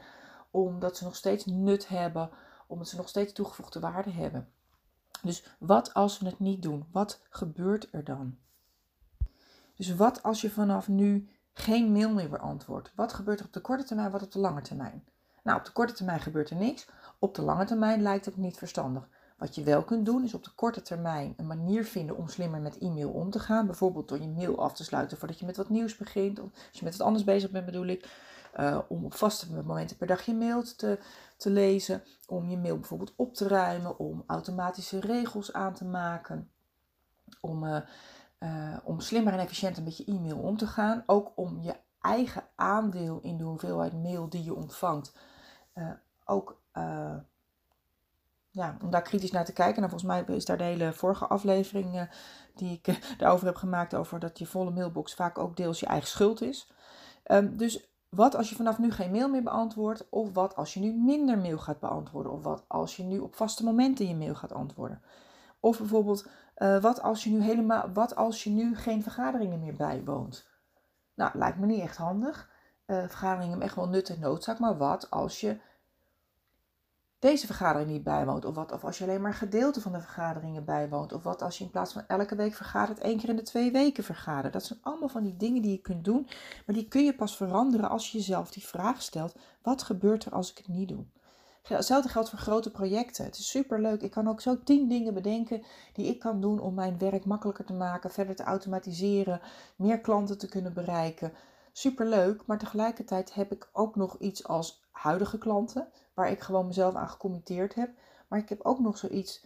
[0.51, 2.31] omdat ze nog steeds nut hebben,
[2.67, 4.49] omdat ze nog steeds toegevoegde waarde hebben.
[5.23, 6.87] Dus wat als we het niet doen?
[6.93, 8.37] Wat gebeurt er dan?
[9.77, 12.93] Dus wat als je vanaf nu geen mail meer beantwoordt?
[12.95, 15.05] Wat gebeurt er op de korte termijn, wat op de lange termijn?
[15.43, 16.87] Nou, op de korte termijn gebeurt er niks.
[17.19, 19.09] Op de lange termijn lijkt het niet verstandig.
[19.39, 22.61] Wat je wel kunt doen, is op de korte termijn een manier vinden om slimmer
[22.61, 23.67] met e-mail om te gaan.
[23.67, 26.39] Bijvoorbeeld door je mail af te sluiten voordat je met wat nieuws begint.
[26.39, 28.31] Of als je met wat anders bezig bent, bedoel ik.
[28.61, 30.99] Uh, om op vaste momenten per dag je mail te,
[31.37, 32.03] te lezen.
[32.27, 33.99] Om je mail bijvoorbeeld op te ruimen.
[33.99, 36.51] Om automatische regels aan te maken.
[37.41, 37.81] Om, uh,
[38.39, 41.03] uh, om slimmer en efficiënter met je e-mail om te gaan.
[41.07, 45.13] Ook om je eigen aandeel in de hoeveelheid mail die je ontvangt.
[46.25, 46.61] ook
[48.53, 49.83] ja, om daar kritisch naar te kijken.
[49.83, 52.03] Nou, volgens mij is daar de hele vorige aflevering uh,
[52.55, 55.87] die ik uh, daarover heb gemaakt, over dat je volle mailbox vaak ook deels je
[55.87, 56.73] eigen schuld is.
[57.27, 60.09] Um, dus wat als je vanaf nu geen mail meer beantwoordt?
[60.09, 62.33] Of wat als je nu minder mail gaat beantwoorden?
[62.33, 65.03] Of wat als je nu op vaste momenten je mail gaat antwoorden?
[65.61, 69.75] Of bijvoorbeeld, uh, wat, als je nu helemaal, wat als je nu geen vergaderingen meer
[69.75, 70.51] bijwoont?
[71.15, 72.51] Nou, lijkt me niet echt handig.
[72.87, 74.59] vergaderingen hebben echt wel nut en noodzaak.
[74.59, 75.61] Maar wat als je
[77.23, 78.45] deze vergadering niet bijwoont.
[78.45, 81.13] Of wat of als je alleen maar gedeelte van de vergaderingen bijwoont.
[81.13, 83.73] Of wat als je in plaats van elke week vergadert, één keer in de twee
[83.73, 84.53] weken vergadert.
[84.53, 86.27] Dat zijn allemaal van die dingen die je kunt doen.
[86.67, 89.35] Maar die kun je pas veranderen als je jezelf die vraag stelt.
[89.63, 91.05] Wat gebeurt er als ik het niet doe?
[91.63, 93.25] Hetzelfde geldt voor grote projecten.
[93.25, 94.03] Het is super leuk.
[94.03, 97.65] Ik kan ook zo tien dingen bedenken die ik kan doen om mijn werk makkelijker
[97.65, 99.41] te maken, verder te automatiseren,
[99.77, 101.33] meer klanten te kunnen bereiken.
[101.73, 106.67] Super leuk, maar tegelijkertijd heb ik ook nog iets als huidige klanten waar ik gewoon
[106.67, 107.91] mezelf aan gecommitteerd heb.
[108.29, 109.45] Maar ik heb ook nog zoiets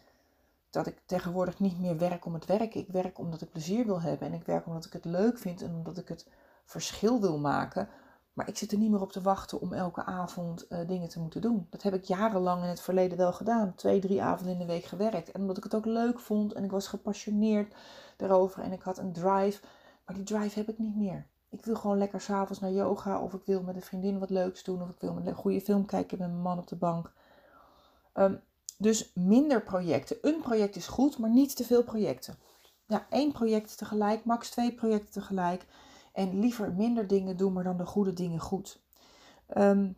[0.70, 2.80] dat ik tegenwoordig niet meer werk om het werken.
[2.80, 5.62] Ik werk omdat ik plezier wil hebben en ik werk omdat ik het leuk vind
[5.62, 6.28] en omdat ik het
[6.64, 7.88] verschil wil maken.
[8.32, 11.20] Maar ik zit er niet meer op te wachten om elke avond uh, dingen te
[11.20, 11.66] moeten doen.
[11.70, 13.74] Dat heb ik jarenlang in het verleden wel gedaan.
[13.74, 15.30] Twee, drie avonden in de week gewerkt.
[15.30, 17.74] En omdat ik het ook leuk vond en ik was gepassioneerd
[18.16, 19.62] daarover en ik had een drive.
[20.06, 21.26] Maar die drive heb ik niet meer.
[21.58, 23.20] Ik wil gewoon lekker s'avonds naar yoga.
[23.20, 24.82] Of ik wil met een vriendin wat leuks doen.
[24.82, 27.12] Of ik wil een goede film kijken met mijn man op de bank.
[28.12, 28.34] Ehm,
[28.78, 30.16] dus minder projecten.
[30.20, 32.36] Een project is goed, maar niet te veel projecten.
[32.86, 35.66] Ja, één project tegelijk, max twee projecten tegelijk.
[36.12, 38.82] En liever minder dingen doen, maar dan de goede dingen goed.
[39.56, 39.96] Um,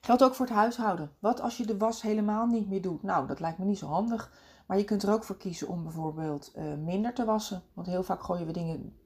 [0.00, 1.12] geldt ook voor het huishouden.
[1.18, 3.02] Wat als je de was helemaal niet meer doet?
[3.02, 4.32] Nou, dat lijkt me niet zo handig.
[4.66, 7.62] Maar je kunt er ook voor kiezen om bijvoorbeeld uh, minder te wassen.
[7.72, 8.96] Want heel vaak gooien we dingen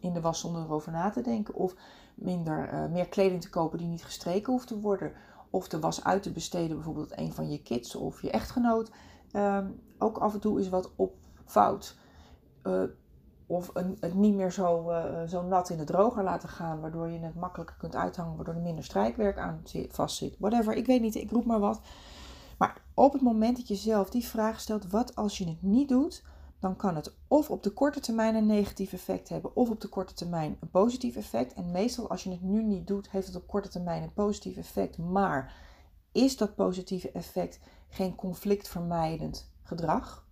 [0.00, 1.54] in de was zonder erover na te denken.
[1.54, 1.74] Of
[2.14, 5.12] minder, uh, meer kleding te kopen die niet gestreken hoeft te worden.
[5.50, 8.90] Of de was uit te besteden, bijvoorbeeld een van je kids of je echtgenoot.
[9.32, 9.64] Uh,
[9.98, 11.96] ook af en toe is wat op fout.
[12.62, 12.82] Uh,
[13.46, 17.08] of een, het niet meer zo, uh, zo nat in de droger laten gaan, waardoor
[17.08, 20.36] je het makkelijker kunt uithangen, waardoor er minder strijkwerk aan vast zit.
[20.38, 21.80] Whatever, ik weet niet, ik roep maar wat.
[22.58, 25.88] Maar op het moment dat je zelf die vraag stelt, wat als je het niet
[25.88, 26.24] doet,
[26.60, 29.88] dan kan het of op de korte termijn een negatief effect hebben, of op de
[29.88, 31.54] korte termijn een positief effect.
[31.54, 34.56] En meestal als je het nu niet doet, heeft het op korte termijn een positief
[34.56, 34.98] effect.
[34.98, 35.54] Maar
[36.12, 40.26] is dat positieve effect geen conflictvermijdend gedrag?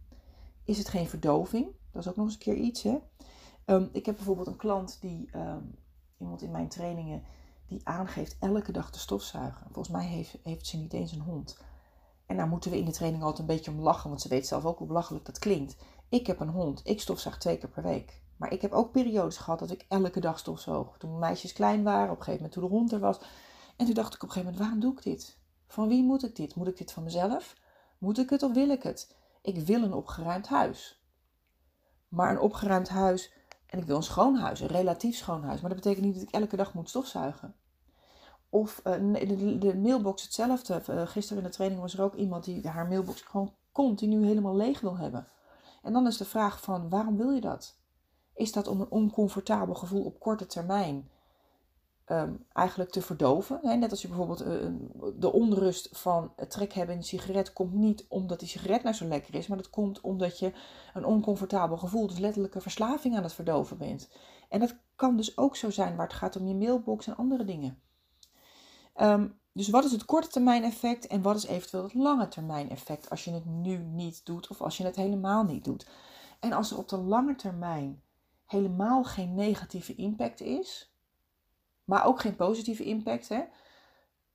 [0.64, 1.66] Is het geen verdoving?
[1.92, 2.82] Dat is ook nog eens een keer iets.
[2.82, 2.98] Hè?
[3.66, 5.74] Um, ik heb bijvoorbeeld een klant die, um,
[6.18, 7.22] iemand in mijn trainingen,
[7.66, 9.66] die aangeeft elke dag te stofzuigen.
[9.72, 11.58] Volgens mij heeft, heeft ze niet eens een hond.
[12.26, 14.46] En daar moeten we in de training altijd een beetje om lachen, want ze weet
[14.46, 15.76] zelf ook hoe belachelijk dat klinkt.
[16.14, 16.80] Ik heb een hond.
[16.84, 18.22] Ik stofzuig twee keer per week.
[18.36, 20.98] Maar ik heb ook periodes gehad dat ik elke dag stofzoog.
[20.98, 23.18] Toen meisjes klein waren, op een gegeven moment toen de hond er was.
[23.76, 25.38] En toen dacht ik op een gegeven moment, waarom doe ik dit?
[25.66, 26.54] Van wie moet ik dit?
[26.54, 27.54] Moet ik dit van mezelf?
[27.98, 29.14] Moet ik het of wil ik het?
[29.42, 31.04] Ik wil een opgeruimd huis.
[32.08, 33.32] Maar een opgeruimd huis,
[33.66, 35.60] en ik wil een schoon huis, een relatief schoon huis.
[35.60, 37.54] Maar dat betekent niet dat ik elke dag moet stofzuigen.
[38.48, 38.92] Of uh,
[39.60, 40.82] de, mailbox hetzelfde.
[40.90, 44.56] Uh, gisteren in de training was er ook iemand die haar mailbox gewoon continu helemaal
[44.56, 45.28] leeg wil hebben.
[45.84, 47.76] En dan is de vraag van waarom wil je dat?
[48.34, 51.08] Is dat om een oncomfortabel gevoel op korte termijn
[52.04, 53.60] Ehm, eigenlijk te verdoven.
[53.62, 54.66] net als je bijvoorbeeld uh,
[55.16, 58.94] de onrust van het trek hebben in een sigaret komt niet omdat die sigaret nou
[58.94, 60.52] zo lekker is, maar dat komt omdat je
[60.94, 64.10] een oncomfortabel gevoel, dus letterlijke verslaving aan het verdoven bent.
[64.48, 67.44] En dat kan dus ook zo zijn waar het gaat om je mailbox en andere
[67.44, 67.82] dingen.
[68.94, 72.70] Ehm, dus wat is het korte termijn effect en wat is eventueel het lange termijn
[72.70, 75.86] effect als je het nu niet doet of als je het helemaal niet doet?
[76.40, 78.02] En als er op de lange termijn
[78.46, 80.92] helemaal geen negatieve impact is,
[81.84, 83.42] maar ook geen positieve impact, hè,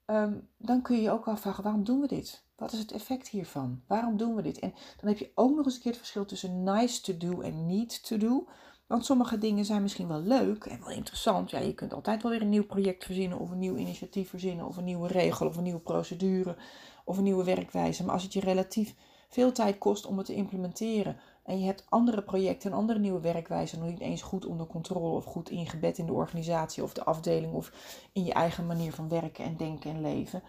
[0.06, 2.44] ehm, dan kun je je ook afvragen: waarom doen we dit?
[2.56, 3.82] Wat is het effect hiervan?
[3.88, 4.60] Waarom doen we dit?
[4.60, 7.42] En dan heb je ook nog eens een keer het verschil tussen nice to do
[7.42, 8.48] en need to do.
[8.90, 11.50] Want sommige dingen zijn misschien wel leuk en wel interessant.
[11.50, 14.66] Ja, je kunt altijd wel weer een nieuw project verzinnen, of een nieuw initiatief verzinnen,
[14.66, 16.56] of een nieuwe regel, of een nieuwe procedure,
[17.04, 18.04] of een nieuwe werkwijze.
[18.04, 18.96] Maar als het je relatief
[19.28, 23.20] veel tijd kost om het te implementeren, en je hebt andere projecten en andere nieuwe
[23.20, 27.04] werkwijzen nog niet eens goed onder controle of goed ingebed in de organisatie of de
[27.04, 27.72] afdeling of
[28.14, 30.44] in je eigen manier van werken en denken en leven,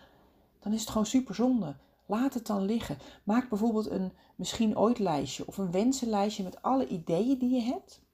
[0.59, 1.77] dan is het gewoon super zonde.
[2.07, 2.99] Laat het dan liggen.
[3.25, 8.09] Maak bijvoorbeeld een misschien ooit lijstje of een wensenlijstje met alle ideeën die je hebt.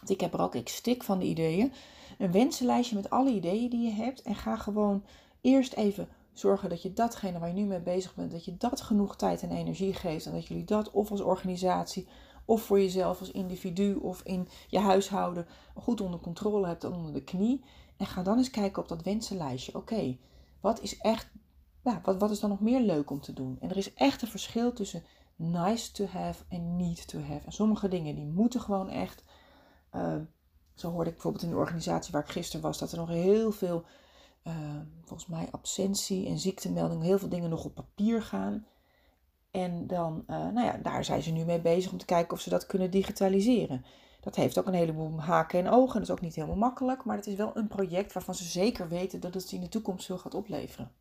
[0.00, 1.72] Want ik heb er ook, ik stik van de ideeën.
[2.18, 5.04] Een wensenlijstje met alle ideeën die je hebt en ga gewoon
[5.40, 8.80] eerst even zorgen dat je datgene waar je nu mee bezig bent, dat je dat
[8.80, 10.26] genoeg tijd en energie geeft.
[10.26, 12.08] En dat jullie dat of als organisatie
[12.44, 17.24] of voor jezelf als individu of in je huishouden goed onder controle hebt onder de
[17.24, 17.64] knie.
[17.96, 19.74] En ga dan eens kijken op dat wensenlijstje.
[19.74, 20.16] Oké,
[20.60, 21.30] wat is echt,
[21.84, 23.56] ja, wat, wat is dan nog meer leuk om te doen?
[23.60, 25.02] En er is echt een verschil tussen
[25.36, 27.46] nice to have en need to have.
[27.46, 29.24] En sommige dingen die moeten gewoon echt.
[29.94, 30.14] Uh,
[30.74, 33.52] zo hoorde ik bijvoorbeeld in de organisatie waar ik gisteren was, dat er nog heel
[33.52, 33.84] veel
[34.42, 38.66] Ehm, volgens mij absentie en ziektemeldingen, heel veel dingen nog op papier gaan.
[39.50, 42.40] En dan, uh, nou ja, daar zijn ze nu mee bezig om te kijken of
[42.40, 43.84] ze dat kunnen digitaliseren.
[44.20, 45.94] Dat heeft ook een heleboel haken en ogen.
[45.94, 48.88] Dat is ook niet helemaal makkelijk, maar het is wel een project waarvan ze zeker
[48.88, 50.92] weten dat het ze in de toekomst veel gaat opleveren.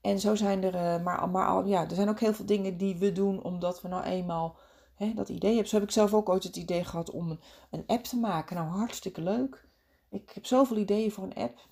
[0.00, 2.96] En zo zijn er, uh, maar, maar ja, er zijn ook heel veel dingen die
[2.96, 4.56] we doen omdat we nou eenmaal
[4.98, 5.68] hè, dat idee hebben.
[5.68, 8.56] Zo heb ik zelf ook ooit het idee gehad om een, een app te maken.
[8.56, 9.68] Nou, hartstikke leuk.
[10.08, 11.66] Ik heb zoveel ideeën voor een app.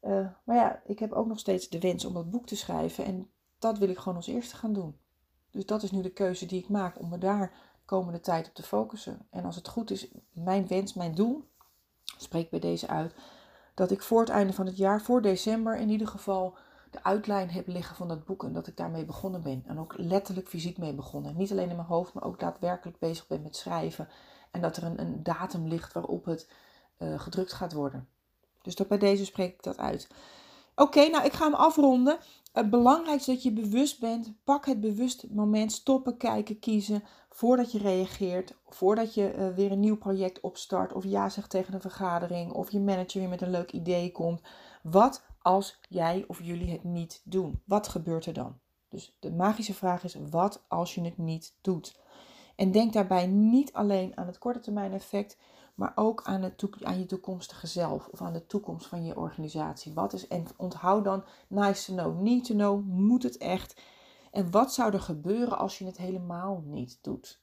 [0.00, 3.04] Eh, maar ja, ik heb ook nog steeds de wens om dat boek te schrijven.
[3.04, 4.98] En dat wil ik gewoon als eerste gaan doen.
[5.50, 8.48] Dus dat is nu de keuze die ik maak om me daar de komende tijd
[8.48, 9.26] op te focussen.
[9.30, 11.44] En als het goed is, mijn wens, mijn doel,
[12.18, 13.14] spreek bij deze uit,
[13.74, 16.56] dat ik voor het einde van het jaar, voor december in ieder geval,
[16.94, 18.44] de uitlijn heb liggen van dat boek.
[18.44, 19.62] En dat ik daarmee begonnen ben.
[19.66, 21.36] En ook letterlijk fysiek mee begonnen.
[21.36, 24.08] Niet alleen in mijn hoofd, maar ook daadwerkelijk bezig ben met schrijven.
[24.50, 26.50] En dat er een, een datum ligt waarop het
[26.98, 28.08] uh, gedrukt gaat worden.
[28.62, 30.08] Dus dat bij deze spreek ik dat uit.
[30.74, 32.18] Oké, nou ik ga hem afronden.
[32.52, 34.32] Het belangrijkste dat je bewust bent.
[34.44, 35.72] Pak het bewust moment.
[35.72, 37.02] Stoppen, kijken, kiezen.
[37.30, 38.54] Voordat je reageert.
[38.68, 40.92] Voordat je uh, weer een nieuw project opstart.
[40.92, 42.52] Of ja zegt tegen een vergadering.
[42.52, 44.40] Of je manager weer met een leuk idee komt.
[44.82, 47.62] Wat als jij of jullie het niet doen?
[47.64, 48.58] Wat gebeurt er dan?
[48.88, 52.00] Dus de magische vraag is: wat als je het niet doet?
[52.56, 55.36] En denk daarbij niet alleen aan het korte termijn effect,
[55.74, 59.92] maar ook aan, het aan je toekomstige zelf of aan de toekomst van je organisatie.
[59.92, 63.80] Wat is, en onthoud dan, nice to know, need to know, moet het echt?
[64.30, 67.42] En wat zou er gebeuren als je het helemaal niet doet?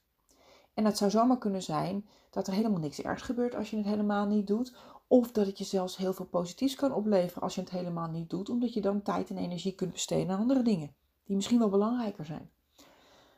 [0.74, 3.86] En dat zou zomaar kunnen zijn dat er helemaal niks ergs gebeurt als je het
[3.86, 4.76] helemaal niet doet.
[5.12, 8.30] Of dat het je zelfs heel veel positiefs kan opleveren als je het helemaal niet
[8.30, 10.94] doet, omdat je dan tijd en energie kunt besteden aan andere dingen,
[11.24, 12.50] die misschien wel belangrijker zijn.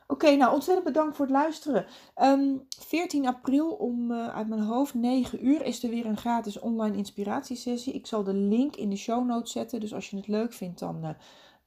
[0.07, 1.81] Oké, nou ontzettend bedankt voor het luisteren.
[1.81, 6.17] Um, ehm, 14 april om uh, uit mijn hoofd 9 uur is er weer een
[6.17, 7.93] gratis online inspiratiesessie.
[7.93, 9.79] Ik zal de link in de show notes zetten.
[9.79, 11.09] Dus als je het leuk vindt, dan uh,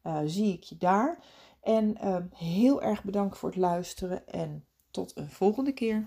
[0.04, 1.18] uh, zie ik je daar.
[1.60, 6.06] En ehm, heel erg bedankt voor het luisteren en tot een volgende keer.